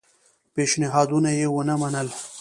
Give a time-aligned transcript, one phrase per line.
[0.55, 2.07] پېشنهادونه یې ونه منل.